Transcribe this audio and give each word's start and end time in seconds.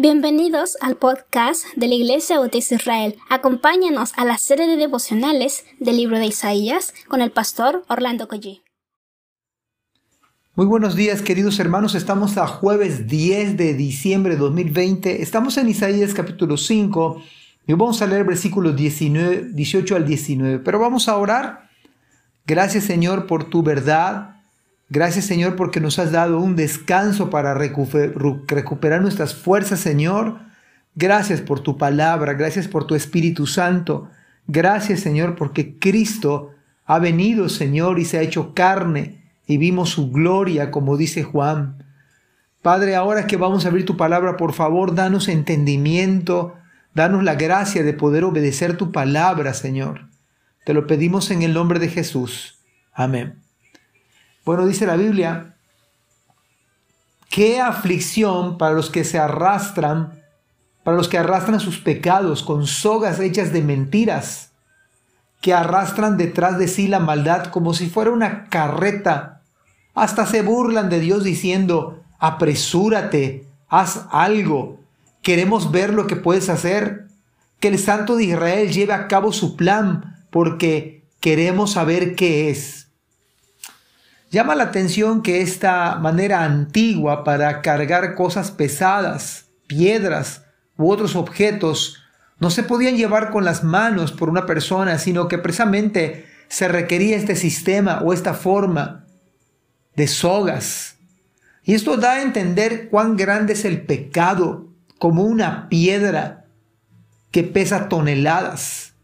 Bienvenidos 0.00 0.76
al 0.80 0.94
podcast 0.94 1.64
de 1.74 1.88
la 1.88 1.96
Iglesia 1.96 2.38
Bautista 2.38 2.76
Israel. 2.76 3.16
Acompáñanos 3.30 4.12
a 4.16 4.24
la 4.24 4.38
serie 4.38 4.68
de 4.68 4.76
devocionales 4.76 5.64
del 5.80 5.96
libro 5.96 6.20
de 6.20 6.26
Isaías 6.26 6.94
con 7.08 7.20
el 7.20 7.32
pastor 7.32 7.82
Orlando 7.88 8.28
Collie. 8.28 8.62
Muy 10.54 10.66
buenos 10.66 10.94
días 10.94 11.20
queridos 11.20 11.58
hermanos, 11.58 11.96
estamos 11.96 12.38
a 12.38 12.46
jueves 12.46 13.08
10 13.08 13.56
de 13.56 13.74
diciembre 13.74 14.34
de 14.34 14.38
2020, 14.38 15.20
estamos 15.20 15.58
en 15.58 15.68
Isaías 15.68 16.14
capítulo 16.14 16.56
5 16.56 17.20
y 17.66 17.72
vamos 17.72 18.00
a 18.00 18.06
leer 18.06 18.22
versículos 18.22 18.76
19, 18.76 19.48
18 19.52 19.96
al 19.96 20.06
19, 20.06 20.60
pero 20.60 20.78
vamos 20.78 21.08
a 21.08 21.16
orar. 21.16 21.70
Gracias 22.46 22.84
Señor 22.84 23.26
por 23.26 23.50
tu 23.50 23.64
verdad, 23.64 24.37
Gracias 24.90 25.26
Señor 25.26 25.56
porque 25.56 25.80
nos 25.80 25.98
has 25.98 26.12
dado 26.12 26.40
un 26.40 26.56
descanso 26.56 27.28
para 27.28 27.54
recuperar 27.54 29.02
nuestras 29.02 29.34
fuerzas 29.34 29.80
Señor. 29.80 30.38
Gracias 30.94 31.40
por 31.40 31.60
tu 31.60 31.76
palabra, 31.76 32.34
gracias 32.34 32.68
por 32.68 32.86
tu 32.86 32.94
Espíritu 32.94 33.46
Santo. 33.46 34.08
Gracias 34.46 35.00
Señor 35.00 35.36
porque 35.36 35.78
Cristo 35.78 36.52
ha 36.86 36.98
venido 36.98 37.48
Señor 37.48 37.98
y 37.98 38.06
se 38.06 38.18
ha 38.18 38.22
hecho 38.22 38.54
carne 38.54 39.22
y 39.46 39.58
vimos 39.58 39.90
su 39.90 40.10
gloria 40.10 40.70
como 40.70 40.96
dice 40.96 41.22
Juan. 41.22 41.84
Padre, 42.62 42.96
ahora 42.96 43.26
que 43.26 43.36
vamos 43.36 43.64
a 43.64 43.68
abrir 43.68 43.84
tu 43.84 43.96
palabra, 43.96 44.36
por 44.36 44.52
favor, 44.52 44.94
danos 44.94 45.28
entendimiento, 45.28 46.54
danos 46.92 47.22
la 47.22 47.34
gracia 47.34 47.84
de 47.84 47.92
poder 47.92 48.24
obedecer 48.24 48.76
tu 48.76 48.90
palabra, 48.90 49.54
Señor. 49.54 50.08
Te 50.64 50.74
lo 50.74 50.86
pedimos 50.86 51.30
en 51.30 51.42
el 51.42 51.54
nombre 51.54 51.78
de 51.78 51.88
Jesús. 51.88 52.58
Amén. 52.92 53.47
Bueno, 54.48 54.64
dice 54.64 54.86
la 54.86 54.96
Biblia, 54.96 55.56
qué 57.28 57.60
aflicción 57.60 58.56
para 58.56 58.72
los 58.72 58.88
que 58.88 59.04
se 59.04 59.18
arrastran, 59.18 60.22
para 60.84 60.96
los 60.96 61.06
que 61.06 61.18
arrastran 61.18 61.60
sus 61.60 61.80
pecados 61.80 62.42
con 62.42 62.66
sogas 62.66 63.20
hechas 63.20 63.52
de 63.52 63.60
mentiras, 63.60 64.52
que 65.42 65.52
arrastran 65.52 66.16
detrás 66.16 66.58
de 66.58 66.66
sí 66.66 66.88
la 66.88 66.98
maldad 66.98 67.48
como 67.48 67.74
si 67.74 67.90
fuera 67.90 68.10
una 68.10 68.48
carreta. 68.48 69.42
Hasta 69.92 70.24
se 70.24 70.40
burlan 70.40 70.88
de 70.88 71.00
Dios 71.00 71.24
diciendo, 71.24 72.02
apresúrate, 72.18 73.44
haz 73.68 74.06
algo, 74.10 74.80
queremos 75.20 75.70
ver 75.72 75.92
lo 75.92 76.06
que 76.06 76.16
puedes 76.16 76.48
hacer, 76.48 77.08
que 77.60 77.68
el 77.68 77.78
Santo 77.78 78.16
de 78.16 78.24
Israel 78.24 78.72
lleve 78.72 78.94
a 78.94 79.08
cabo 79.08 79.30
su 79.30 79.56
plan, 79.56 80.24
porque 80.30 81.04
queremos 81.20 81.72
saber 81.72 82.14
qué 82.14 82.48
es. 82.48 82.87
Llama 84.30 84.54
la 84.54 84.64
atención 84.64 85.22
que 85.22 85.40
esta 85.40 85.96
manera 85.96 86.44
antigua 86.44 87.24
para 87.24 87.62
cargar 87.62 88.14
cosas 88.14 88.50
pesadas, 88.50 89.46
piedras 89.66 90.44
u 90.76 90.90
otros 90.90 91.16
objetos, 91.16 92.02
no 92.38 92.50
se 92.50 92.62
podían 92.62 92.96
llevar 92.96 93.30
con 93.30 93.44
las 93.44 93.64
manos 93.64 94.12
por 94.12 94.28
una 94.28 94.44
persona, 94.44 94.98
sino 94.98 95.28
que 95.28 95.38
precisamente 95.38 96.26
se 96.48 96.68
requería 96.68 97.16
este 97.16 97.36
sistema 97.36 98.00
o 98.04 98.12
esta 98.12 98.34
forma 98.34 99.06
de 99.96 100.06
sogas. 100.06 100.96
Y 101.64 101.74
esto 101.74 101.96
da 101.96 102.12
a 102.12 102.22
entender 102.22 102.88
cuán 102.90 103.16
grande 103.16 103.54
es 103.54 103.64
el 103.64 103.82
pecado, 103.82 104.68
como 104.98 105.22
una 105.22 105.68
piedra 105.68 106.44
que 107.30 107.44
pesa 107.44 107.88
toneladas. 107.88 108.94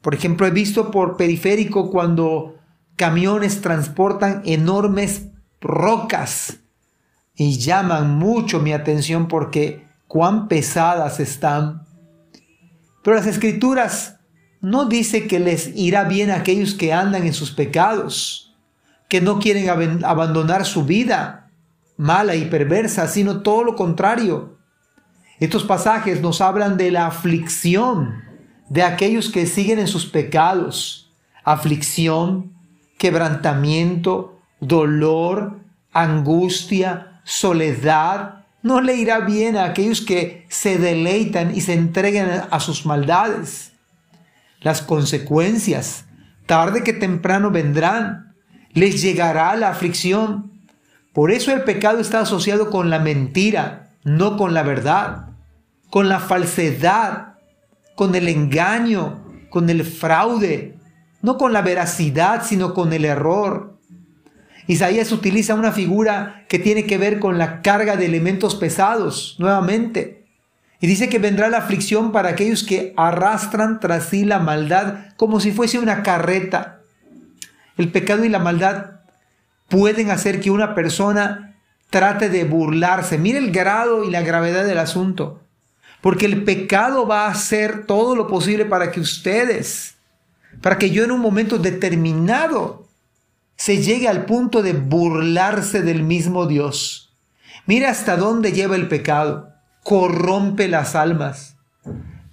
Por 0.00 0.14
ejemplo, 0.14 0.46
he 0.46 0.50
visto 0.50 0.90
por 0.90 1.16
periférico 1.16 1.90
cuando 1.90 2.59
camiones 3.00 3.62
transportan 3.62 4.42
enormes 4.44 5.28
rocas 5.58 6.58
y 7.34 7.56
llaman 7.56 8.18
mucho 8.18 8.60
mi 8.60 8.74
atención 8.74 9.26
porque 9.26 9.86
cuán 10.06 10.48
pesadas 10.48 11.18
están. 11.18 11.86
Pero 13.02 13.16
las 13.16 13.26
escrituras 13.26 14.18
no 14.60 14.84
dice 14.84 15.26
que 15.26 15.40
les 15.40 15.74
irá 15.74 16.04
bien 16.04 16.30
a 16.30 16.36
aquellos 16.36 16.74
que 16.74 16.92
andan 16.92 17.26
en 17.26 17.32
sus 17.32 17.52
pecados, 17.52 18.54
que 19.08 19.22
no 19.22 19.38
quieren 19.38 20.04
abandonar 20.04 20.66
su 20.66 20.84
vida 20.84 21.50
mala 21.96 22.34
y 22.34 22.50
perversa, 22.50 23.08
sino 23.08 23.40
todo 23.40 23.64
lo 23.64 23.76
contrario. 23.76 24.58
Estos 25.38 25.64
pasajes 25.64 26.20
nos 26.20 26.42
hablan 26.42 26.76
de 26.76 26.90
la 26.90 27.06
aflicción 27.06 28.22
de 28.68 28.82
aquellos 28.82 29.30
que 29.30 29.46
siguen 29.46 29.78
en 29.78 29.88
sus 29.88 30.04
pecados, 30.04 31.10
aflicción, 31.44 32.59
quebrantamiento, 33.00 34.38
dolor, 34.60 35.58
angustia, 35.90 37.22
soledad. 37.24 38.44
No 38.62 38.82
le 38.82 38.94
irá 38.94 39.20
bien 39.20 39.56
a 39.56 39.64
aquellos 39.64 40.02
que 40.02 40.44
se 40.50 40.76
deleitan 40.76 41.54
y 41.54 41.62
se 41.62 41.72
entreguen 41.72 42.28
a 42.50 42.60
sus 42.60 42.84
maldades. 42.84 43.72
Las 44.60 44.82
consecuencias, 44.82 46.04
tarde 46.44 46.84
que 46.84 46.92
temprano 46.92 47.50
vendrán. 47.50 48.34
Les 48.74 49.00
llegará 49.00 49.56
la 49.56 49.70
aflicción. 49.70 50.52
Por 51.14 51.30
eso 51.30 51.54
el 51.54 51.62
pecado 51.62 52.00
está 52.00 52.20
asociado 52.20 52.68
con 52.68 52.90
la 52.90 52.98
mentira, 52.98 53.92
no 54.04 54.36
con 54.36 54.52
la 54.52 54.62
verdad, 54.62 55.30
con 55.88 56.10
la 56.10 56.20
falsedad, 56.20 57.38
con 57.94 58.14
el 58.14 58.28
engaño, 58.28 59.24
con 59.48 59.70
el 59.70 59.84
fraude, 59.84 60.78
no 61.22 61.38
con 61.38 61.52
la 61.52 61.62
veracidad, 61.62 62.44
sino 62.44 62.74
con 62.74 62.92
el 62.92 63.04
error. 63.04 63.78
Isaías 64.66 65.12
utiliza 65.12 65.54
una 65.54 65.72
figura 65.72 66.44
que 66.48 66.58
tiene 66.58 66.86
que 66.86 66.98
ver 66.98 67.18
con 67.18 67.38
la 67.38 67.62
carga 67.62 67.96
de 67.96 68.06
elementos 68.06 68.54
pesados, 68.54 69.36
nuevamente. 69.38 70.26
Y 70.80 70.86
dice 70.86 71.08
que 71.08 71.18
vendrá 71.18 71.50
la 71.50 71.58
aflicción 71.58 72.12
para 72.12 72.30
aquellos 72.30 72.64
que 72.64 72.94
arrastran 72.96 73.80
tras 73.80 74.04
sí 74.06 74.24
la 74.24 74.38
maldad 74.38 75.12
como 75.16 75.40
si 75.40 75.52
fuese 75.52 75.78
una 75.78 76.02
carreta. 76.02 76.80
El 77.76 77.90
pecado 77.90 78.24
y 78.24 78.28
la 78.28 78.38
maldad 78.38 79.00
pueden 79.68 80.10
hacer 80.10 80.40
que 80.40 80.50
una 80.50 80.74
persona 80.74 81.56
trate 81.90 82.28
de 82.30 82.44
burlarse. 82.44 83.18
Mire 83.18 83.38
el 83.38 83.50
grado 83.50 84.04
y 84.04 84.10
la 84.10 84.22
gravedad 84.22 84.64
del 84.64 84.78
asunto. 84.78 85.42
Porque 86.00 86.24
el 86.24 86.44
pecado 86.44 87.06
va 87.06 87.26
a 87.26 87.30
hacer 87.30 87.84
todo 87.86 88.16
lo 88.16 88.26
posible 88.26 88.64
para 88.64 88.90
que 88.90 89.00
ustedes 89.00 89.96
para 90.60 90.78
que 90.78 90.90
yo 90.90 91.04
en 91.04 91.10
un 91.10 91.20
momento 91.20 91.58
determinado 91.58 92.88
se 93.56 93.82
llegue 93.82 94.08
al 94.08 94.24
punto 94.24 94.62
de 94.62 94.72
burlarse 94.72 95.82
del 95.82 96.02
mismo 96.02 96.46
Dios. 96.46 97.14
Mira 97.66 97.90
hasta 97.90 98.16
dónde 98.16 98.52
lleva 98.52 98.76
el 98.76 98.88
pecado, 98.88 99.52
corrompe 99.82 100.66
las 100.68 100.94
almas, 100.94 101.56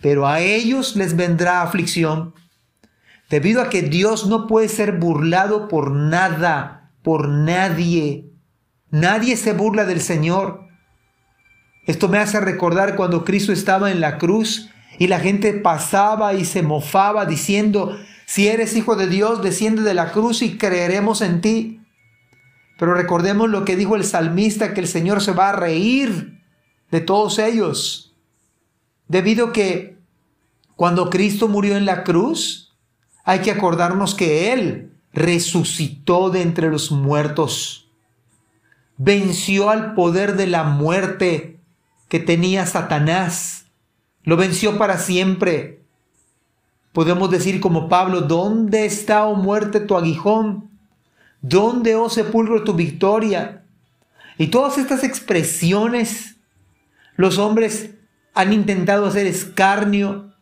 pero 0.02 0.28
a 0.28 0.40
ellos 0.40 0.96
les 0.96 1.16
vendrá 1.16 1.62
aflicción, 1.62 2.34
debido 3.30 3.62
a 3.62 3.70
que 3.70 3.82
Dios 3.82 4.28
no 4.28 4.48
puede 4.48 4.70
ser 4.70 4.94
burlado 4.94 5.68
por 5.68 5.92
nada, 5.92 6.92
por 7.04 7.28
nadie. 7.28 8.32
Nadie 8.90 9.36
se 9.36 9.54
burla 9.54 9.84
del 9.84 10.00
Señor. 10.00 10.62
Esto 11.88 12.08
me 12.08 12.20
hace 12.20 12.40
recordar 12.40 12.96
cuando 12.96 13.26
Cristo 13.26 13.52
estaba 13.52 13.92
en 13.92 14.00
la 14.00 14.18
cruz 14.18 14.70
y 14.98 15.08
la 15.08 15.20
gente 15.20 15.54
pasaba 15.54 16.34
y 16.34 16.46
se 16.46 16.64
mofaba 16.64 17.26
diciendo, 17.26 17.98
si 18.26 18.48
eres 18.48 18.76
hijo 18.76 18.96
de 18.96 19.08
Dios, 19.08 19.42
desciende 19.42 19.84
de 19.84 19.94
la 19.94 20.12
cruz 20.12 20.42
y 20.42 20.58
creeremos 20.58 21.22
en 21.22 21.42
ti. 21.42 21.82
Pero 22.78 22.94
recordemos 22.94 23.50
lo 23.50 23.66
que 23.66 23.76
dijo 23.76 23.96
el 23.96 24.04
salmista, 24.04 24.74
que 24.74 24.82
el 24.82 24.88
Señor 24.88 25.22
se 25.22 25.32
va 25.32 25.50
a 25.50 25.56
reír 25.56 26.42
de 26.92 27.02
todos 27.02 27.40
ellos. 27.40 28.16
Debido 29.08 29.54
que 29.54 29.98
cuando 30.76 31.10
Cristo 31.10 31.48
murió 31.48 31.78
en 31.78 31.86
la 31.86 32.04
cruz, 32.04 32.76
hay 33.24 33.40
que 33.40 33.52
acordarnos 33.52 34.16
que 34.16 34.52
Él 34.54 34.94
resucitó 35.14 36.30
de 36.30 36.42
entre 36.42 36.70
los 36.70 36.92
muertos. 36.92 37.90
Venció 38.98 39.70
al 39.70 39.94
poder 39.94 40.36
de 40.36 40.48
la 40.48 40.64
muerte 40.64 41.60
que 42.10 42.20
tenía 42.20 42.66
Satanás 42.66 43.67
lo 44.28 44.36
venció 44.36 44.78
para 44.78 44.98
siempre. 44.98 45.80
Podemos 46.92 47.32
decir 47.32 47.62
como 47.62 47.88
Pablo, 47.88 48.20
¿dónde 48.20 48.86
está, 48.86 49.26
oh 49.26 49.36
muerte, 49.36 49.80
tu 49.80 49.96
aguijón? 49.96 50.70
¿Dónde, 51.42 51.96
oh 51.96 52.10
sepulcro, 52.10 52.66
tu 52.66 52.74
victoria? 52.74 53.64
Y 54.38 54.48
todas 54.48 54.78
estas 54.80 55.06
expresiones, 55.06 56.36
los 57.16 57.38
hombres 57.38 57.92
han 58.34 58.52
intentado 58.52 59.06
hacer 59.06 59.28
escarnio, 59.28 60.34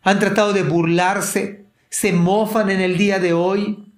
han 0.00 0.18
tratado 0.18 0.54
de 0.54 0.62
burlarse, 0.62 1.66
se 1.90 2.14
mofan 2.14 2.70
en 2.70 2.80
el 2.80 2.96
día 2.96 3.18
de 3.18 3.34
hoy, 3.34 3.92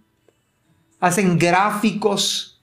hacen 0.99 1.38
gráficos, 1.38 2.61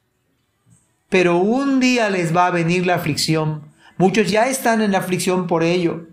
pero 1.08 1.38
un 1.38 1.80
día 1.80 2.10
les 2.10 2.36
va 2.36 2.48
a 2.48 2.52
venir 2.52 2.86
la 2.86 2.96
aflicción. 2.96 3.62
Muchos 3.96 4.30
ya 4.30 4.50
están 4.50 4.82
en 4.82 4.92
la 4.92 4.98
aflicción 4.98 5.48
por 5.48 5.64
ello. 5.64 6.08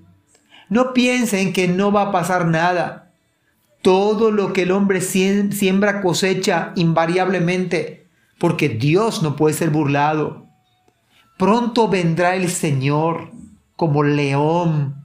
No 0.73 0.95
piensen 0.95 1.53
que 1.53 1.69
no 1.69 1.93
va 1.93 2.05
a 2.05 2.13
pasar 2.13 2.47
nada. 2.47 3.13
Todo 3.83 4.31
lo 4.31 4.55
que 4.55 4.63
el 4.63 4.71
hombre 4.71 5.03
siembra 5.03 6.01
cosecha 6.01 6.73
invariablemente, 6.77 8.07
porque 8.39 8.71
Dios 8.71 9.23
no 9.23 9.37
puede 9.37 9.55
ser 9.55 9.69
burlado. 9.69 10.47
Pronto 11.37 11.89
vendrá 11.89 12.37
el 12.37 12.49
Señor. 12.49 13.33
como 13.77 14.03
león. 14.03 14.97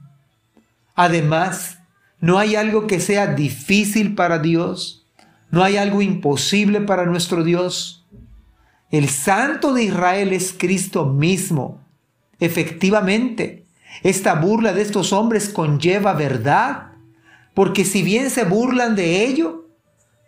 Además, 0.94 1.80
no 2.18 2.38
hay 2.38 2.56
algo 2.56 2.86
que 2.86 2.98
sea 2.98 3.34
difícil 3.34 4.14
para 4.14 4.38
Dios, 4.38 5.06
no 5.50 5.62
hay 5.62 5.76
algo 5.76 6.00
imposible 6.00 6.80
para 6.80 7.04
nuestro 7.04 7.44
Dios. 7.44 8.06
El 8.90 9.10
Santo 9.10 9.74
de 9.74 9.82
Israel 9.82 10.32
es 10.32 10.54
Cristo 10.56 11.04
mismo. 11.04 11.84
Efectivamente, 12.40 13.67
esta 14.02 14.34
burla 14.34 14.72
de 14.72 14.82
estos 14.82 15.12
hombres 15.12 15.48
conlleva 15.48 16.12
verdad, 16.12 16.92
porque 17.54 17.84
si 17.84 18.02
bien 18.02 18.30
se 18.30 18.44
burlan 18.44 18.94
de 18.94 19.24
ello, 19.24 19.66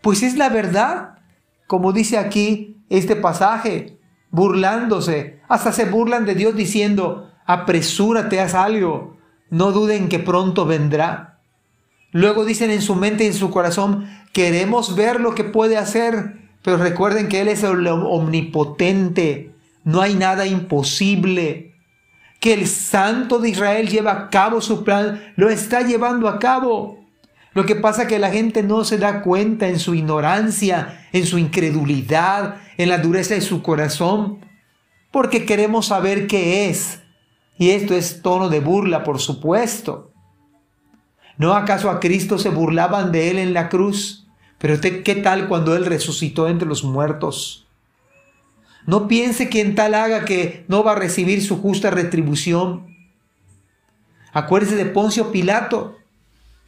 pues 0.03 0.23
es 0.23 0.37
la 0.37 0.49
verdad, 0.49 1.19
como 1.67 1.93
dice 1.93 2.19
aquí 2.19 2.77
este 2.89 3.17
pasaje, 3.17 3.99
burlándose, 4.31 5.41
hasta 5.49 5.73
se 5.73 5.85
burlan 5.85 6.25
de 6.25 6.35
Dios 6.35 6.57
diciendo, 6.57 7.31
apresúrate, 7.47 8.41
haz 8.41 8.55
algo, 8.55 9.17
no 9.51 9.73
duden 9.73 10.09
que 10.09 10.19
pronto 10.19 10.67
vendrá. 10.67 11.41
Luego 12.13 12.45
dicen 12.45 12.71
en 12.71 12.83
su 12.83 12.97
mente 12.97 13.25
y 13.25 13.29
en 13.29 13.35
su 13.35 13.51
corazón, 13.51 14.09
queremos 14.33 14.97
ver 14.97 15.21
lo 15.21 15.35
que 15.35 15.45
puede 15.45 15.77
hacer, 15.77 16.41
pero 16.63 16.77
recuerden 16.77 17.29
que 17.29 17.41
Él 17.41 17.49
es 17.49 17.63
el 17.63 17.87
omnipotente, 17.87 19.53
no 19.85 20.01
hay 20.01 20.15
nada 20.15 20.47
imposible. 20.47 21.70
Que 22.41 22.55
el 22.55 22.67
Santo 22.67 23.39
de 23.39 23.51
Israel 23.51 23.89
lleva 23.89 24.13
a 24.13 24.31
cabo 24.31 24.61
su 24.61 24.83
plan, 24.83 25.33
lo 25.37 25.51
está 25.51 25.83
llevando 25.83 26.29
a 26.29 26.39
cabo. 26.39 26.99
Lo 27.53 27.67
que 27.67 27.77
pasa 27.77 28.03
es 28.03 28.09
que 28.09 28.19
la 28.19 28.31
gente 28.31 28.63
no 28.63 28.85
se 28.85 28.99
da 28.99 29.23
cuenta 29.23 29.69
en 29.69 29.79
su 29.79 29.95
ignorancia, 29.95 31.09
en 31.13 31.27
su 31.27 31.39
incredulidad, 31.39 32.57
en 32.77 32.89
la 32.89 32.99
dureza 32.99 33.35
de 33.35 33.41
su 33.41 33.63
corazón, 33.63 34.39
porque 35.11 35.45
queremos 35.45 35.87
saber 35.87 36.27
qué 36.27 36.71
es. 36.71 37.01
Y 37.59 37.71
esto 37.71 37.95
es 37.95 38.23
tono 38.23 38.49
de 38.49 38.61
burla, 38.61 39.05
por 39.05 39.19
supuesto. 39.19 40.13
¿No 41.37 41.55
acaso 41.55 41.91
a 41.91 42.01
Cristo 42.01 42.39
se 42.39 42.51
burlaban 42.51 43.13
de 43.13 43.31
él 43.31 43.39
en 43.39 43.53
la 43.53 43.69
cruz? 43.69 44.29
Pero 44.59 44.81
¿qué 44.81 45.15
tal 45.17 45.49
cuando 45.49 45.75
él 45.75 45.87
resucitó 45.87 46.49
entre 46.49 46.69
los 46.69 46.85
muertos? 46.85 47.70
No 48.87 49.09
piense 49.09 49.49
quien 49.49 49.75
tal 49.75 49.95
haga 49.95 50.25
que 50.25 50.65
no 50.69 50.83
va 50.83 50.93
a 50.93 50.97
recibir 50.97 51.43
su 51.43 51.61
justa 51.61 51.91
retribución. 51.91 52.97
Acuérdese 54.33 54.77
de 54.77 54.87
Poncio 54.87 55.33
Pilato, 55.33 55.99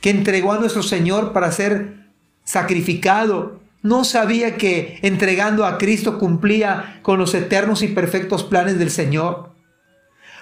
que 0.01 0.11
entregó 0.11 0.53
a 0.53 0.59
nuestro 0.59 0.83
Señor 0.83 1.33
para 1.33 1.53
ser 1.53 2.07
sacrificado. 2.45 3.61
No 3.83 4.05
sabía 4.05 4.57
que 4.57 4.99
entregando 5.03 5.65
a 5.65 5.79
Cristo 5.79 6.19
cumplía 6.19 7.01
con 7.03 7.19
los 7.19 7.35
eternos 7.35 7.83
y 7.83 7.89
perfectos 7.89 8.45
planes 8.45 8.79
del 8.79 8.91
Señor. 8.91 9.53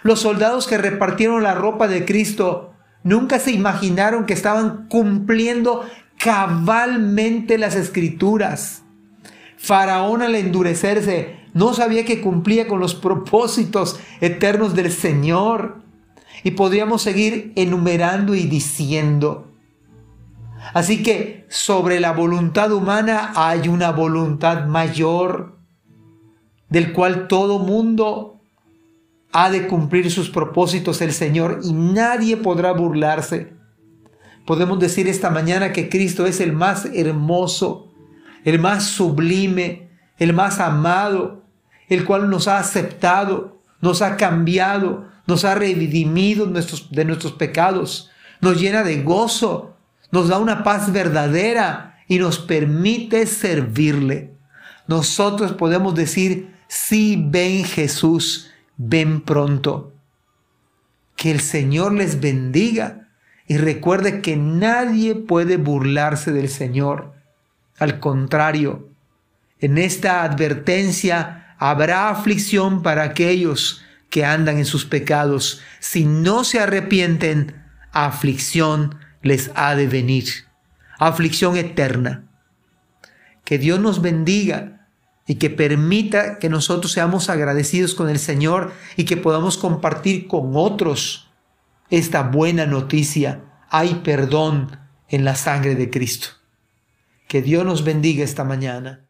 Los 0.02 0.20
soldados 0.20 0.66
que 0.66 0.78
repartieron 0.78 1.42
la 1.42 1.54
ropa 1.54 1.88
de 1.88 2.04
Cristo 2.04 2.72
nunca 3.02 3.38
se 3.38 3.52
imaginaron 3.52 4.26
que 4.26 4.34
estaban 4.34 4.88
cumpliendo 4.88 5.86
cabalmente 6.18 7.58
las 7.58 7.74
escrituras. 7.74 8.82
Faraón 9.56 10.22
al 10.22 10.34
endurecerse 10.34 11.39
no 11.52 11.74
sabía 11.74 12.04
que 12.04 12.20
cumplía 12.20 12.68
con 12.68 12.80
los 12.80 12.94
propósitos 12.94 13.98
eternos 14.20 14.74
del 14.74 14.90
Señor. 14.92 15.82
Y 16.42 16.52
podríamos 16.52 17.02
seguir 17.02 17.52
enumerando 17.56 18.34
y 18.34 18.44
diciendo. 18.44 19.52
Así 20.72 21.02
que 21.02 21.46
sobre 21.48 22.00
la 22.00 22.12
voluntad 22.12 22.72
humana 22.72 23.32
hay 23.34 23.68
una 23.68 23.90
voluntad 23.90 24.66
mayor 24.66 25.58
del 26.68 26.92
cual 26.92 27.28
todo 27.28 27.58
mundo 27.58 28.40
ha 29.32 29.50
de 29.50 29.66
cumplir 29.66 30.10
sus 30.10 30.30
propósitos 30.30 31.00
el 31.02 31.12
Señor 31.12 31.60
y 31.62 31.72
nadie 31.72 32.36
podrá 32.36 32.72
burlarse. 32.72 33.52
Podemos 34.46 34.78
decir 34.78 35.08
esta 35.08 35.30
mañana 35.30 35.72
que 35.72 35.88
Cristo 35.88 36.26
es 36.26 36.40
el 36.40 36.52
más 36.52 36.86
hermoso, 36.86 37.92
el 38.44 38.58
más 38.58 38.84
sublime, 38.84 39.89
el 40.20 40.32
más 40.32 40.60
amado, 40.60 41.42
el 41.88 42.04
cual 42.04 42.30
nos 42.30 42.46
ha 42.46 42.58
aceptado, 42.58 43.60
nos 43.80 44.02
ha 44.02 44.16
cambiado, 44.16 45.08
nos 45.26 45.44
ha 45.44 45.56
redimido 45.56 46.46
de 46.46 47.04
nuestros 47.04 47.32
pecados, 47.32 48.10
nos 48.40 48.60
llena 48.60 48.84
de 48.84 49.02
gozo, 49.02 49.76
nos 50.12 50.28
da 50.28 50.38
una 50.38 50.62
paz 50.62 50.92
verdadera 50.92 51.98
y 52.06 52.18
nos 52.18 52.38
permite 52.38 53.26
servirle. 53.26 54.34
Nosotros 54.86 55.52
podemos 55.52 55.94
decir, 55.94 56.54
sí, 56.68 57.24
ven 57.28 57.64
Jesús, 57.64 58.50
ven 58.76 59.22
pronto. 59.22 59.92
Que 61.16 61.30
el 61.30 61.40
Señor 61.40 61.92
les 61.92 62.20
bendiga 62.20 63.08
y 63.46 63.56
recuerde 63.56 64.20
que 64.20 64.36
nadie 64.36 65.14
puede 65.14 65.56
burlarse 65.56 66.32
del 66.32 66.48
Señor. 66.48 67.14
Al 67.78 68.00
contrario, 68.00 68.89
en 69.60 69.78
esta 69.78 70.22
advertencia 70.24 71.54
habrá 71.58 72.08
aflicción 72.08 72.82
para 72.82 73.02
aquellos 73.02 73.82
que 74.08 74.24
andan 74.24 74.58
en 74.58 74.64
sus 74.64 74.86
pecados. 74.86 75.60
Si 75.78 76.04
no 76.04 76.44
se 76.44 76.60
arrepienten, 76.60 77.62
aflicción 77.92 78.96
les 79.22 79.50
ha 79.54 79.74
de 79.76 79.86
venir. 79.86 80.24
Aflicción 80.98 81.56
eterna. 81.56 82.24
Que 83.44 83.58
Dios 83.58 83.80
nos 83.80 84.00
bendiga 84.00 84.88
y 85.26 85.36
que 85.36 85.50
permita 85.50 86.38
que 86.38 86.48
nosotros 86.48 86.92
seamos 86.92 87.28
agradecidos 87.28 87.94
con 87.94 88.08
el 88.08 88.18
Señor 88.18 88.72
y 88.96 89.04
que 89.04 89.16
podamos 89.16 89.58
compartir 89.58 90.26
con 90.26 90.52
otros 90.54 91.30
esta 91.90 92.22
buena 92.22 92.66
noticia. 92.66 93.42
Hay 93.68 94.00
perdón 94.02 94.78
en 95.08 95.24
la 95.24 95.36
sangre 95.36 95.74
de 95.74 95.90
Cristo. 95.90 96.28
Que 97.28 97.42
Dios 97.42 97.64
nos 97.64 97.84
bendiga 97.84 98.24
esta 98.24 98.44
mañana. 98.44 99.09